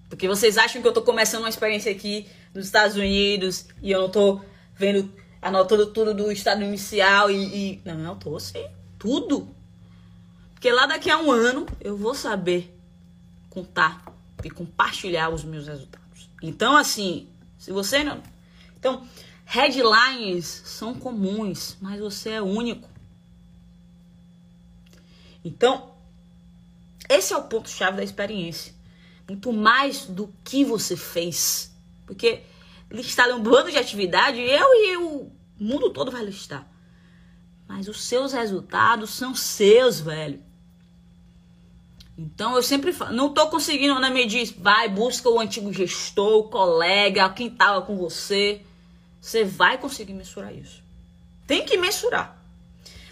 [0.10, 4.02] Porque vocês acham que eu tô começando uma experiência aqui nos Estados Unidos e eu
[4.02, 4.42] não tô
[4.76, 5.10] vendo,
[5.42, 7.36] anotando tudo do estado inicial e.
[7.36, 7.82] e...
[7.86, 8.68] Não, não, tô sim.
[9.00, 9.56] Tudo.
[10.62, 12.71] Porque lá daqui a um ano eu vou saber
[13.50, 14.06] contar
[14.43, 16.30] e compartilhar os meus resultados.
[16.39, 18.21] Então, assim, se você não.
[18.78, 19.08] Então,
[19.43, 22.88] headlines são comuns, mas você é único.
[25.43, 25.95] Então,
[27.10, 28.71] esse é o ponto-chave da experiência
[29.28, 31.76] muito mais do que você fez.
[32.06, 32.43] Porque
[32.91, 36.71] listar um bando de atividade, eu e o mundo todo vai listar.
[37.67, 40.51] Mas os seus resultados são seus, velho.
[42.22, 46.42] Então eu sempre falo, não tô conseguindo, Ana me diz, vai, busca o antigo gestor,
[46.42, 48.62] o colega, quem tava com você.
[49.20, 50.84] Você vai conseguir mensurar isso.
[51.48, 52.38] Tem que mensurar.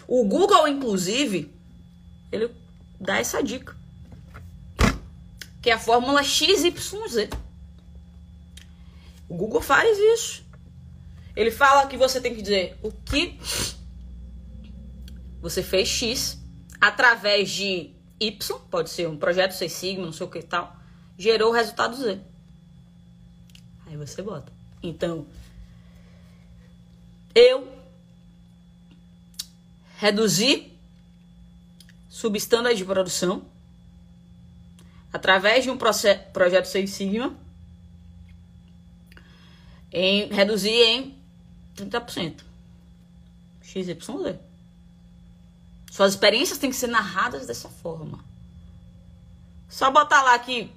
[0.06, 1.52] O Google, inclusive,
[2.30, 2.54] ele
[3.00, 3.76] dá essa dica
[5.60, 7.28] que é a fórmula XYZ.
[9.28, 10.44] O Google faz isso.
[11.34, 13.36] Ele fala que você tem que dizer o que
[15.42, 16.38] você fez X
[16.80, 20.76] através de Y, pode ser um projeto Seis Sigma, não sei o que tal,
[21.18, 22.20] gerou o resultado Z.
[23.86, 24.52] Aí você bota.
[24.82, 25.26] Então,
[27.34, 27.66] eu
[29.96, 30.72] reduzi
[32.08, 33.44] substância de produção
[35.12, 37.36] através de um projeto Seis Sigma,
[39.92, 41.18] em reduzir em
[41.76, 42.44] 30%.
[43.62, 44.49] XYZ.
[45.90, 48.24] Suas experiências têm que ser narradas dessa forma.
[49.68, 50.72] Só botar lá aqui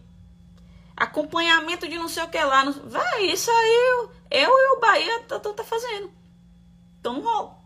[0.98, 2.64] acompanhamento de não sei o que lá.
[2.86, 6.12] Vai, isso aí eu, eu e o Bahia tá, tá fazendo.
[7.00, 7.58] Então não rola.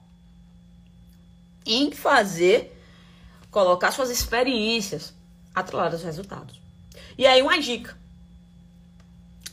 [1.66, 2.78] em fazer,
[3.50, 5.14] colocar suas experiências
[5.56, 6.60] atreladas aos resultados.
[7.18, 7.98] E aí uma dica.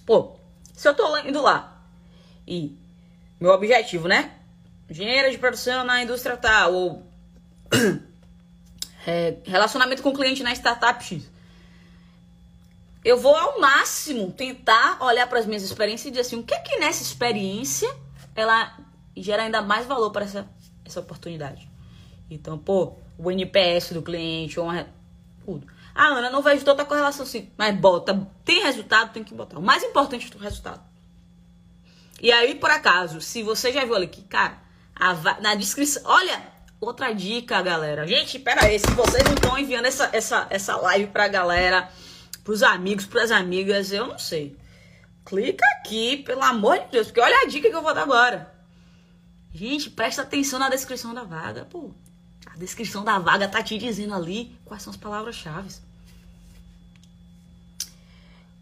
[0.05, 0.37] Pô,
[0.75, 1.81] se eu tô indo lá
[2.47, 2.77] e
[3.41, 4.37] meu objetivo, né?
[4.91, 7.14] Engenheiro de produção na indústria tal, ou
[9.07, 11.31] é, relacionamento com o cliente na startup X.
[13.05, 16.55] Eu vou ao máximo tentar olhar para as minhas experiências e dizer assim, o que
[16.55, 17.95] é que nessa experiência
[18.35, 18.79] ela
[19.17, 20.49] gera ainda mais valor para essa,
[20.85, 21.69] essa oportunidade.
[22.31, 24.87] Então, pô, o NPS do cliente, ou uma,
[25.45, 25.67] tudo.
[25.95, 27.51] Ah, Ana, não vejo tanta correlação assim.
[27.57, 29.59] Mas bota, tem resultado, tem que botar.
[29.59, 30.83] O mais importante é o resultado.
[32.21, 34.59] E aí, por acaso, se você já viu ali que, cara,
[34.97, 36.03] a, na descrição.
[36.07, 36.43] Olha,
[36.85, 38.07] outra dica, galera.
[38.07, 41.91] Gente, pera aí, se vocês não estão enviando essa, essa, essa live pra galera,
[42.43, 44.57] pros amigos, pras amigas, eu não sei.
[45.25, 48.53] Clica aqui, pelo amor de Deus, porque olha a dica que eu vou dar agora.
[49.53, 51.91] Gente, presta atenção na descrição da vaga, pô.
[52.47, 55.75] A descrição da vaga tá te dizendo ali quais são as palavras-chave.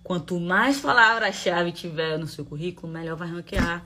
[0.03, 3.85] Quanto mais palavra-chave tiver no seu currículo, melhor vai ranquear.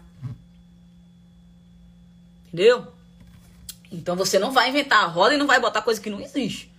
[2.46, 2.95] Entendeu?
[3.90, 6.72] Então você não vai inventar a roda e não vai botar coisa que não existe.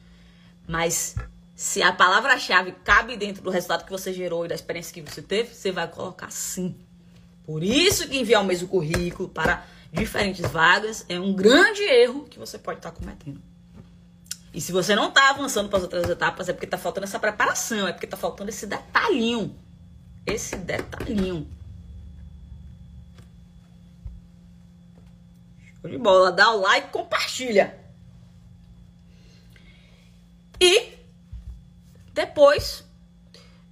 [0.67, 1.15] Mas
[1.55, 5.21] se a palavra-chave cabe dentro do resultado que você gerou e da experiência que você
[5.21, 6.75] teve, você vai colocar sim.
[7.43, 12.37] Por isso que enviar o mesmo currículo para diferentes vagas é um grande erro que
[12.37, 13.41] você pode estar cometendo.
[14.53, 17.19] E se você não está avançando para as outras etapas, é porque está faltando essa
[17.19, 19.55] preparação, é porque está faltando esse detalhinho.
[20.25, 21.47] Esse detalhinho.
[25.81, 26.31] Show de bola.
[26.31, 27.77] Dá o like, compartilha.
[30.59, 30.93] E
[32.13, 32.83] depois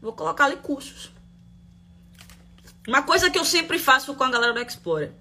[0.01, 1.11] vou colocar ali cursos.
[2.87, 5.11] Uma coisa que eu sempre faço com a galera do Explorer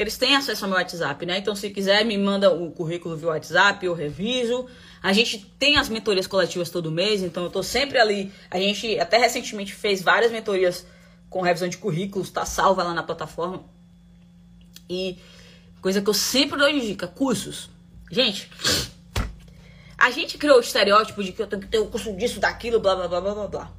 [0.00, 1.36] eles têm acesso ao meu WhatsApp, né?
[1.36, 4.66] Então, se quiser, me manda o currículo via WhatsApp, eu reviso.
[5.02, 8.32] A gente tem as mentorias coletivas todo mês, então eu tô sempre ali.
[8.50, 10.86] A gente até recentemente fez várias mentorias
[11.28, 13.62] com revisão de currículos, tá salva lá na plataforma.
[14.88, 15.18] E
[15.80, 17.70] coisa que eu sempre dou de dica, cursos.
[18.10, 18.50] Gente,
[19.96, 22.80] a gente criou o estereótipo de que eu tenho que ter o curso disso, daquilo,
[22.80, 23.72] blá blá blá blá blá blá.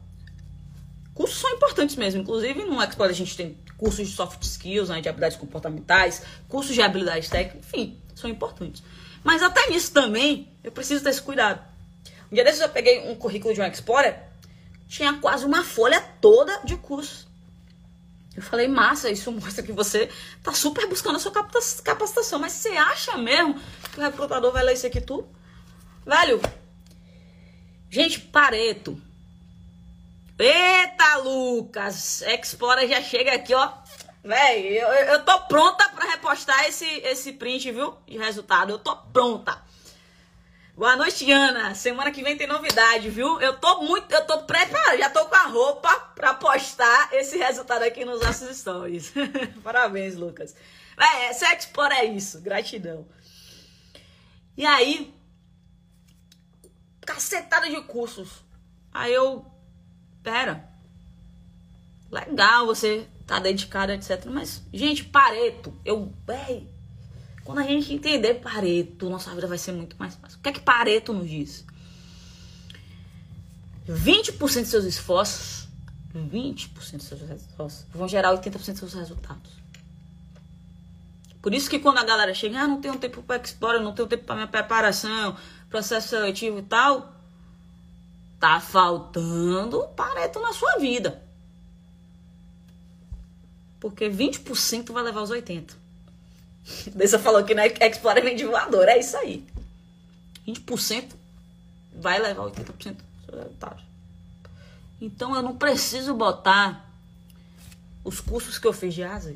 [1.13, 2.21] Cursos são importantes mesmo.
[2.21, 6.73] Inclusive, no Explore a gente tem cursos de soft skills, né, de habilidades comportamentais, cursos
[6.73, 8.83] de habilidades técnicas, enfim, são importantes.
[9.23, 11.61] Mas até nisso também eu preciso ter esse cuidado.
[12.31, 14.19] Um dia desses eu peguei um currículo de um Explorer,
[14.87, 17.27] tinha quase uma folha toda de cursos.
[18.35, 20.09] Eu falei, massa, isso mostra que você
[20.41, 23.59] tá super buscando a sua capacitação, mas você acha mesmo
[23.91, 25.27] que o recrutador vai ler isso aqui tudo?
[26.05, 26.41] Velho,
[27.89, 28.99] gente, Pareto,
[30.41, 32.23] Eita, Lucas!
[32.23, 33.71] Explora já chega aqui, ó.
[34.23, 37.93] Véi, eu, eu tô pronta pra repostar esse, esse print, viu?
[38.07, 38.71] De resultado.
[38.71, 39.61] Eu tô pronta.
[40.75, 41.75] Boa noite, Ana.
[41.75, 43.39] Semana que vem tem novidade, viu?
[43.41, 47.83] Eu tô muito, eu tô preparada, já tô com a roupa pra postar esse resultado
[47.83, 49.13] aqui nos nossos stories.
[49.63, 50.55] Parabéns, Lucas.
[50.97, 52.39] Véi, esse Explora é isso.
[52.39, 53.05] Gratidão.
[54.55, 55.13] E aí,
[57.01, 58.43] cacetada de cursos.
[58.93, 59.45] Aí eu
[60.23, 60.69] pera.
[62.09, 64.25] Legal você tá dedicado, etc.
[64.25, 66.13] Mas, gente, Pareto, eu.
[66.25, 66.67] Véi,
[67.43, 70.37] quando a gente entender Pareto, nossa vida vai ser muito mais fácil.
[70.37, 71.65] O que é que Pareto nos diz?
[73.89, 75.67] 20% dos seus esforços,
[76.15, 79.51] 20% dos seus esforços vão gerar 80% dos seus resultados.
[81.41, 84.07] Por isso que quando a galera chega, ah, não tenho tempo para explorar, não tenho
[84.07, 85.35] tempo para minha preparação,
[85.69, 87.21] processo seletivo e tal,
[88.41, 91.21] Tá faltando pareto na sua vida.
[93.79, 95.75] Porque 20% vai levar os 80%.
[96.95, 98.87] Dessa falou que na Explorer vem de voador.
[98.87, 99.45] É isso aí.
[100.47, 101.11] 20%
[101.93, 103.83] vai levar 80% dos seus resultados.
[104.99, 106.89] Então eu não preciso botar
[108.03, 109.35] os cursos que eu fiz de asa.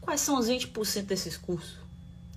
[0.00, 1.78] Quais são os 20% desses cursos?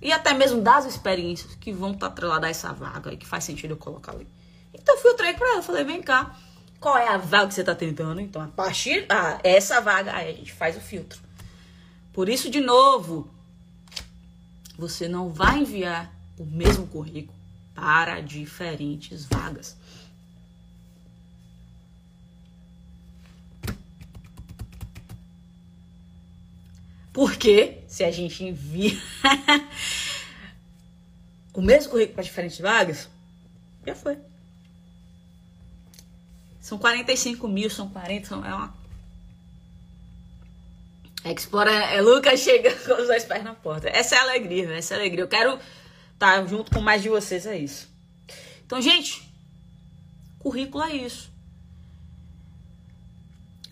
[0.00, 3.44] E até mesmo das experiências que vão estar atreladas a essa vaga e que faz
[3.44, 4.26] sentido eu colocar ali.
[4.72, 6.36] Então eu filtrei para ela, falei, vem cá,
[6.78, 8.20] qual é a vaga que você está tentando?
[8.20, 11.18] Então, a partir ah, essa vaga, aí a gente faz o filtro.
[12.12, 13.33] Por isso, de novo,
[14.76, 17.36] você não vai enviar o mesmo currículo
[17.74, 19.76] para diferentes vagas.
[27.12, 29.00] Porque se a gente envia
[31.54, 33.08] o mesmo currículo para diferentes vagas,
[33.86, 34.18] já foi.
[36.60, 38.74] São 45 mil, são 40, são, é uma.
[41.24, 43.88] Explora, é, Lucas chega com os dois pés na porta.
[43.88, 44.78] Essa é a alegria, né?
[44.78, 45.24] Essa é a alegria.
[45.24, 45.58] Eu quero
[46.18, 47.88] tá junto com mais de vocês, é isso.
[48.64, 49.22] Então, gente,
[50.38, 51.32] currículo é isso.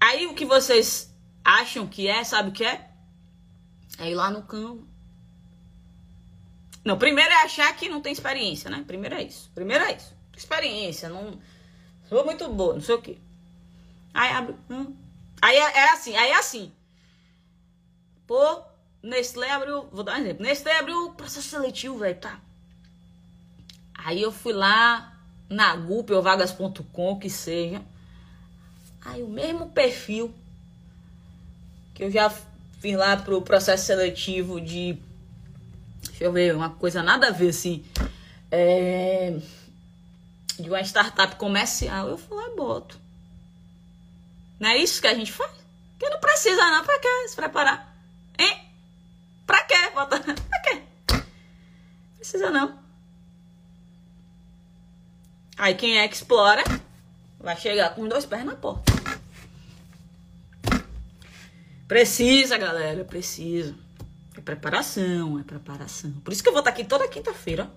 [0.00, 2.90] Aí o que vocês acham que é, sabe o que é?
[3.98, 4.86] É ir lá no campo.
[6.84, 8.82] Não, primeiro é achar que não tem experiência, né?
[8.86, 9.50] Primeiro é isso.
[9.54, 10.16] Primeiro é isso.
[10.36, 11.38] Experiência, não
[12.08, 13.18] sou muito boa, não sei o quê.
[14.12, 14.56] Aí abre.
[14.68, 14.96] Hum.
[15.40, 16.72] Aí é, é, assim, aí é assim.
[18.32, 18.62] Pô,
[19.02, 19.86] Nestlé abriu.
[19.92, 20.42] Vou dar um exemplo.
[20.42, 22.40] Nestlé abriu o processo seletivo, velho, tá?
[23.94, 25.20] Aí eu fui lá
[25.50, 27.82] na Gup ou vagas.com, que seja.
[29.04, 30.32] Aí o mesmo perfil
[31.92, 32.30] que eu já
[32.80, 34.96] fiz lá pro processo seletivo de.
[36.04, 37.84] Deixa eu ver, uma coisa nada a ver assim.
[38.50, 39.38] É,
[40.58, 42.98] de uma startup comercial, eu fui lá boto.
[44.58, 45.52] Não é isso que a gente faz?
[45.98, 47.91] Que não precisa não, pra quê se preparar?
[48.42, 48.60] Hein?
[49.46, 49.74] Pra quê?
[49.94, 50.82] Pra quê?
[52.16, 52.78] Precisa não.
[55.56, 56.62] Aí quem é que explora
[57.38, 58.92] vai chegar com dois pés na porta.
[61.86, 63.74] Precisa, galera, precisa.
[64.36, 66.12] É preparação, é preparação.
[66.24, 67.70] Por isso que eu vou estar aqui toda quinta-feira.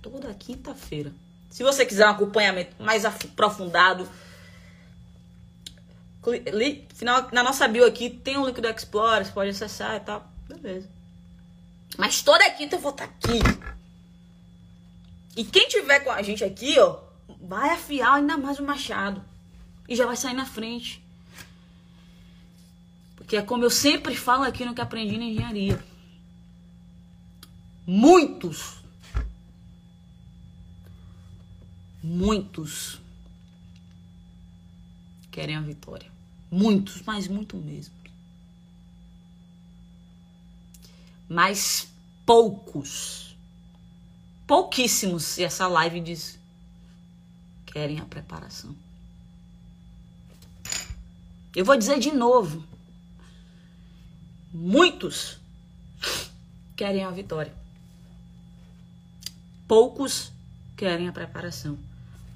[0.00, 1.12] Toda quinta-feira.
[1.50, 4.08] Se você quiser um acompanhamento mais aprofundado,
[6.94, 10.30] final, na nossa bio aqui tem um link do Explorer, você pode acessar e tal.
[10.48, 10.88] Beleza.
[11.98, 13.38] Mas toda quinta eu vou estar aqui.
[15.36, 17.00] E quem tiver com a gente aqui, ó,
[17.40, 19.22] vai afiar ainda mais o machado.
[19.88, 21.02] E já vai sair na frente.
[23.16, 25.82] Porque é como eu sempre falo aqui no que aprendi na engenharia.
[27.86, 28.82] Muitos,
[32.02, 33.00] muitos
[35.30, 36.11] querem a vitória.
[36.52, 37.94] Muitos, mas muito mesmo.
[41.26, 41.88] Mas
[42.26, 43.34] poucos,
[44.46, 46.38] pouquíssimos, se essa live diz,
[47.64, 48.76] querem a preparação.
[51.56, 52.62] Eu vou dizer de novo.
[54.52, 55.38] Muitos
[56.76, 57.54] querem a vitória.
[59.66, 60.30] Poucos
[60.76, 61.78] querem a preparação.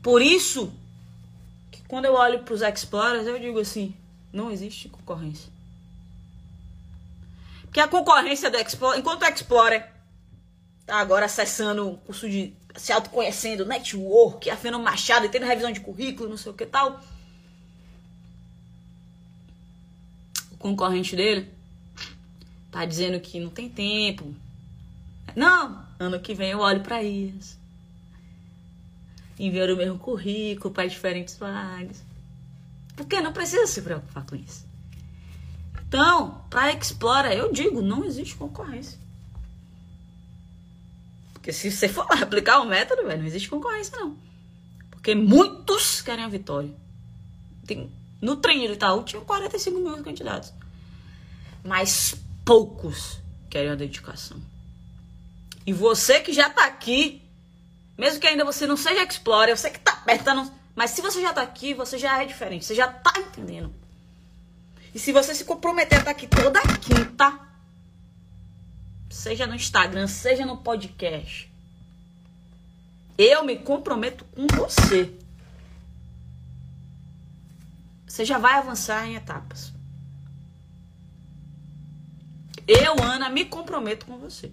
[0.02, 0.72] Por isso
[1.70, 3.94] que quando eu olho para os Explorers, eu digo assim:
[4.36, 5.50] não existe concorrência.
[7.62, 9.90] Porque a concorrência do Explorer, enquanto o Explorer
[10.84, 15.80] tá agora acessando o curso de se autoconhecendo, network, afinando Machado e tendo revisão de
[15.80, 17.00] currículo, não sei o que tal.
[20.52, 21.50] O concorrente dele
[22.70, 24.34] tá dizendo que não tem tempo.
[25.34, 27.58] Não, ano que vem eu olho para isso.
[29.38, 32.02] Enviar o mesmo currículo para diferentes vagas.
[32.96, 34.66] Porque não precisa se preocupar com isso.
[35.86, 38.98] Então, para Explora, eu digo, não existe concorrência.
[41.34, 44.16] Porque se você for aplicar o método, não existe concorrência, não.
[44.90, 46.74] Porque muitos querem a vitória.
[47.66, 47.90] Tem,
[48.20, 50.52] no treino do Itaú tinha 45 mil candidatos.
[51.62, 53.18] Mas poucos
[53.48, 54.40] querem a dedicação.
[55.64, 57.22] E você que já tá aqui,
[57.98, 61.00] mesmo que ainda você não seja Explorer, você que tá perto, tá no mas se
[61.00, 63.74] você já tá aqui, você já é diferente, você já tá entendendo.
[64.94, 67.40] E se você se comprometer a estar tá aqui toda quinta,
[69.08, 71.50] seja no Instagram, seja no podcast,
[73.16, 75.12] eu me comprometo com você.
[78.06, 79.72] Você já vai avançar em etapas.
[82.68, 84.52] Eu, Ana, me comprometo com você.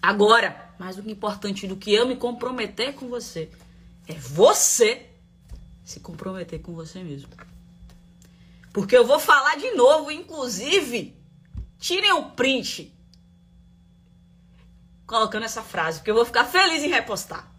[0.00, 3.50] Agora, mais do que importante do que eu me comprometer com você,
[4.06, 5.08] é você
[5.84, 7.30] se comprometer com você mesmo.
[8.72, 11.16] Porque eu vou falar de novo, inclusive,
[11.78, 12.94] tirem o print
[15.06, 17.50] colocando essa frase, porque eu vou ficar feliz em repostar.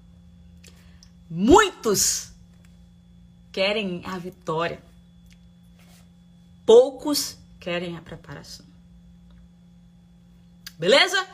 [1.30, 2.32] Muitos
[3.52, 4.82] querem a vitória.
[6.66, 8.66] Poucos querem a preparação.
[10.78, 11.28] Beleza?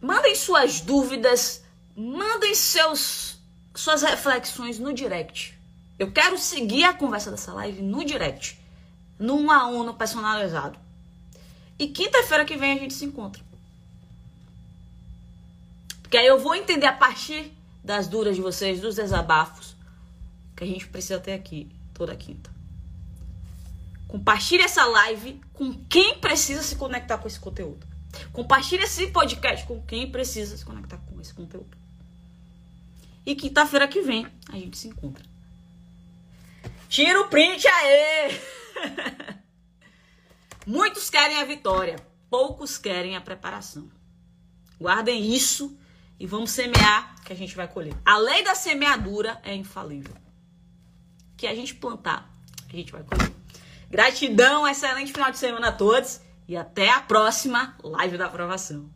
[0.00, 1.64] Mandem suas dúvidas,
[1.96, 3.37] mandem seus
[3.78, 5.58] suas reflexões no direct.
[5.98, 8.58] Eu quero seguir a conversa dessa live no direct,
[9.20, 10.78] 1 a 1 no personalizado.
[11.78, 13.42] E quinta-feira que vem a gente se encontra.
[16.02, 17.52] Porque aí eu vou entender a partir
[17.84, 19.76] das duras de vocês, dos desabafos,
[20.56, 22.50] que a gente precisa ter aqui toda quinta.
[24.08, 27.86] Compartilhe essa live com quem precisa se conectar com esse conteúdo.
[28.32, 31.76] Compartilhe esse podcast com quem precisa se conectar com esse conteúdo.
[33.28, 35.22] E quinta-feira que vem a gente se encontra.
[36.88, 38.40] Tira o print aí!
[40.66, 41.96] Muitos querem a vitória,
[42.30, 43.90] poucos querem a preparação.
[44.80, 45.78] Guardem isso
[46.18, 47.94] e vamos semear que a gente vai colher.
[48.02, 50.14] A lei da semeadura é infalível.
[51.36, 52.34] Que a gente plantar,
[52.66, 53.30] a gente vai colher.
[53.90, 58.88] Gratidão, excelente final de semana a todos e até a próxima live da aprovação.